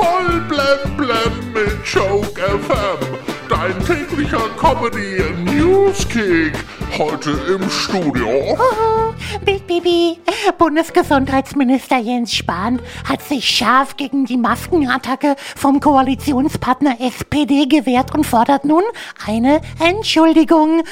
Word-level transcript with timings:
Voll 0.00 0.40
blem 0.48 0.96
blem 0.96 1.52
mit 1.52 1.84
Joke 1.84 2.40
FM. 2.40 3.18
Dein 3.50 3.78
täglicher 3.84 4.48
Comedy 4.58 5.22
Newskick. 5.44 6.54
Heute 6.96 7.32
im 7.46 7.68
Studio. 7.68 8.56
Big 9.44 9.66
Bibi, 9.66 10.18
Bundesgesundheitsminister 10.56 11.98
Jens 11.98 12.34
Spahn 12.34 12.80
hat 13.06 13.20
sich 13.20 13.44
scharf 13.44 13.98
gegen 13.98 14.24
die 14.24 14.38
Maskenattacke 14.38 15.36
vom 15.54 15.80
Koalitionspartner 15.80 16.96
SPD 16.98 17.66
gewehrt 17.66 18.14
und 18.14 18.24
fordert 18.24 18.64
nun 18.64 18.82
eine 19.26 19.60
Entschuldigung. 19.80 20.82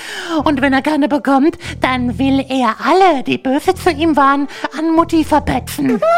Und 0.44 0.60
wenn 0.60 0.74
er 0.74 0.82
keine 0.82 1.08
bekommt, 1.08 1.56
dann 1.80 2.18
will 2.18 2.44
er 2.46 2.76
alle, 2.84 3.22
die 3.22 3.38
böse 3.38 3.74
zu 3.74 3.90
ihm 3.90 4.16
waren, 4.16 4.48
an 4.76 4.94
Mutti 4.94 5.24
verpetzen. 5.24 5.98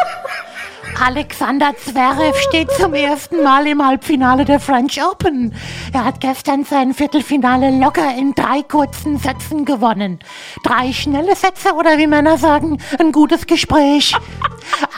Alexander 1.02 1.74
Zverev 1.76 2.36
steht 2.48 2.70
zum 2.72 2.92
ersten 2.92 3.42
Mal 3.42 3.66
im 3.66 3.84
Halbfinale 3.84 4.44
der 4.44 4.60
French 4.60 5.02
Open. 5.02 5.54
Er 5.94 6.04
hat 6.04 6.20
gestern 6.20 6.64
sein 6.64 6.92
Viertelfinale 6.92 7.70
locker 7.70 8.14
in 8.14 8.34
drei 8.34 8.62
kurzen 8.62 9.18
Sätzen 9.18 9.64
gewonnen. 9.64 10.18
Drei 10.62 10.92
schnelle 10.92 11.34
Sätze 11.34 11.72
oder 11.72 11.96
wie 11.96 12.06
Männer 12.06 12.36
sagen, 12.36 12.78
ein 12.98 13.12
gutes 13.12 13.46
Gespräch. 13.46 14.14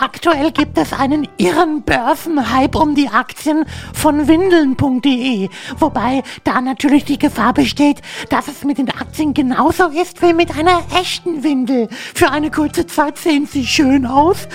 Aktuell 0.01 0.51
gibt 0.51 0.77
es 0.79 0.93
einen 0.93 1.29
irren 1.39 1.83
Börsenhype 1.83 2.79
um 2.79 2.95
die 2.95 3.09
Aktien 3.09 3.65
von 3.93 4.29
windeln.de, 4.29 5.49
wobei 5.79 6.23
da 6.45 6.61
natürlich 6.61 7.05
die 7.05 7.19
Gefahr 7.19 7.55
besteht, 7.55 8.03
dass 8.29 8.49
es 8.49 8.65
mit 8.65 8.79
den 8.79 8.91
Aktien 8.91 9.35
genauso 9.35 9.89
ist 9.89 10.23
wie 10.23 10.33
mit 10.33 10.57
einer 10.57 10.83
echten 10.99 11.43
Windel. 11.43 11.89
Für 12.15 12.31
eine 12.31 12.51
kurze 12.51 12.87
Zeit 12.87 13.19
sehen 13.19 13.47
sie 13.47 13.67
schön 13.67 14.07
aus, 14.07 14.49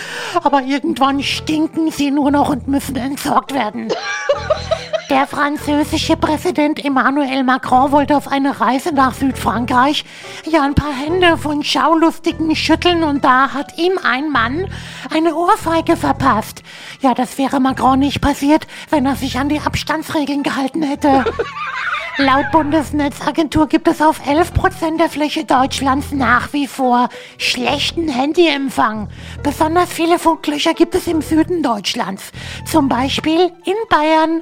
aber 0.43 0.61
irgendwann 0.63 1.23
stinken 1.37 1.91
sie 1.91 2.11
nur 2.11 2.31
noch 2.31 2.49
und 2.49 2.67
müssen 2.67 2.95
entsorgt 2.95 3.53
werden. 3.53 3.87
Der 5.09 5.25
französische 5.25 6.17
Präsident 6.17 6.83
Emmanuel 6.83 7.43
Macron 7.43 7.93
wollte 7.93 8.17
auf 8.17 8.27
eine 8.27 8.59
Reise 8.59 8.93
nach 8.93 9.13
Südfrankreich 9.13 10.03
ja 10.51 10.63
ein 10.63 10.75
paar 10.75 10.91
Hände 10.91 11.37
von 11.37 11.63
Schaulustigen 11.63 12.53
schütteln 12.57 13.03
und 13.03 13.23
da 13.23 13.53
hat 13.53 13.77
ihm 13.77 13.97
ein 14.03 14.29
Mann 14.29 14.67
eine 15.13 15.33
Ohrfeige 15.33 15.95
verpasst. 15.95 16.61
Ja, 16.99 17.13
das 17.13 17.37
wäre 17.37 17.61
Macron 17.61 17.99
nicht 17.99 18.19
passiert, 18.19 18.67
wenn 18.89 19.05
er 19.05 19.15
sich 19.15 19.39
an 19.39 19.47
die 19.47 19.61
Abstandsregeln 19.61 20.43
gehalten 20.43 20.83
hätte. 20.83 21.23
Laut 22.19 22.49
Bundesnetzagentur 22.51 23.67
gibt 23.67 23.87
es 23.87 24.01
auf 24.01 24.21
11% 24.21 24.97
der 24.97 25.07
Fläche 25.07 25.45
Deutschlands 25.45 26.11
nach 26.11 26.51
wie 26.51 26.65
vor 26.65 27.09
schlechten 27.37 28.07
Handyempfang. 28.09 29.07
Besonders 29.43 29.93
viele 29.93 30.17
Funklöcher 30.17 30.73
gibt 30.73 30.95
es 30.95 31.05
im 31.05 31.21
Süden 31.21 31.61
Deutschlands. 31.61 32.31
Zum 32.65 32.89
Beispiel 32.89 33.51
in 33.65 33.75
Bayern. 33.87 34.41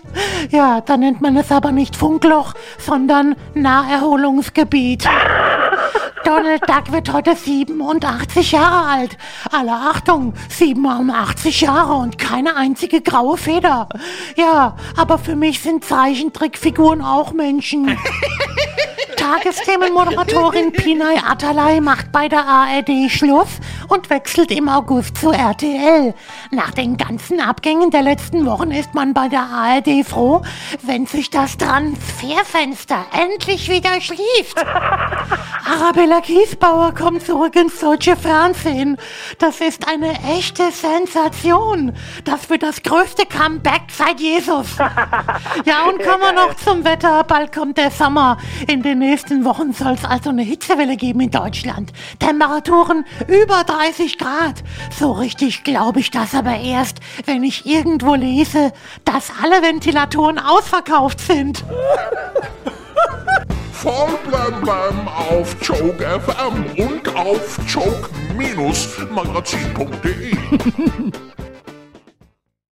Ja, 0.51 0.79
da 0.79 0.95
nennt 0.95 1.19
man 1.19 1.35
es 1.35 1.51
aber 1.51 1.73
nicht 1.73 1.97
Funkloch, 1.97 2.53
sondern 2.77 3.35
Naherholungsgebiet. 3.55 5.05
Donald 6.25 6.67
Duck 6.67 6.91
wird 6.91 7.13
heute 7.13 7.35
87 7.35 8.53
Jahre 8.53 8.87
alt. 8.87 9.17
Alle 9.51 9.73
Achtung, 9.73 10.33
87 10.49 11.61
Jahre 11.61 11.93
und 11.93 12.17
keine 12.17 12.55
einzige 12.55 13.01
graue 13.01 13.37
Feder. 13.37 13.87
Ja, 14.35 14.75
aber 14.97 15.19
für 15.19 15.35
mich 15.35 15.59
sind 15.59 15.85
Zeichentrickfiguren 15.85 17.01
auch 17.03 17.31
Menschen. 17.31 17.95
Tagesthemenmoderatorin 19.25 20.71
Pinay 20.71 21.17
Atalay 21.17 21.81
macht 21.81 22.11
bei 22.11 22.29
der 22.29 22.45
ARD 22.45 23.09
Schluss 23.09 23.47
und 23.87 24.11
wechselt 24.11 24.51
im 24.51 24.69
August 24.69 25.17
zu 25.17 25.31
RTL. 25.31 26.13
Nach 26.51 26.69
den 26.69 26.95
ganzen 26.95 27.39
Abgängen 27.39 27.89
der 27.89 28.03
letzten 28.03 28.45
Wochen 28.45 28.69
ist 28.69 28.93
man 28.93 29.15
bei 29.15 29.27
der 29.27 29.41
ARD 29.41 30.05
froh, 30.05 30.43
wenn 30.83 31.07
sich 31.07 31.31
das 31.31 31.57
Transferfenster 31.57 33.03
endlich 33.13 33.67
wieder 33.67 33.99
schließt. 33.99 34.57
Arabella 35.65 36.21
Kiesbauer 36.21 36.93
kommt 36.93 37.25
zurück 37.25 37.55
ins 37.55 37.79
deutsche 37.79 38.15
Fernsehen. 38.15 38.97
Das 39.39 39.59
ist 39.59 39.87
eine 39.87 40.13
echte 40.37 40.71
Sensation. 40.71 41.93
Das 42.25 42.51
wird 42.51 42.61
das 42.61 42.83
größte 42.83 43.25
Comeback 43.25 43.83
seit 43.91 44.19
Jesus. 44.19 44.67
Ja, 45.63 45.85
und 45.85 46.01
kommen 46.03 46.21
wir 46.21 46.33
noch 46.33 46.53
zum 46.55 46.83
Wetter. 46.83 47.23
Bald 47.23 47.51
kommt 47.51 47.77
der 47.77 47.89
Sommer. 47.89 48.37
In 48.67 48.83
den 48.83 48.99
nächsten 48.99 49.14
Wochen 49.15 49.71
soll 49.71 49.93
es 49.93 50.03
also 50.03 50.29
eine 50.29 50.41
Hitzewelle 50.41 50.97
geben 50.97 51.21
in 51.21 51.31
Deutschland. 51.31 51.93
Temperaturen 52.19 53.05
über 53.27 53.63
30 53.63 54.17
Grad. 54.17 54.61
So 54.97 55.13
richtig 55.13 55.63
glaube 55.63 56.01
ich 56.01 56.11
das 56.11 56.35
aber 56.35 56.57
erst, 56.57 56.99
wenn 57.25 57.41
ich 57.43 57.65
irgendwo 57.65 58.15
lese, 58.15 58.73
dass 59.05 59.31
alle 59.41 59.61
Ventilatoren 59.61 60.37
ausverkauft 60.37 61.21
sind. 61.21 61.63
Voll 63.71 64.19
blem 64.27 64.59
blem 64.61 65.07
auf 65.07 65.55
Joke 65.61 66.03
FM 66.03 66.65
und 66.85 67.15
auf 67.15 67.57
joke-magazin.de. 67.67 70.35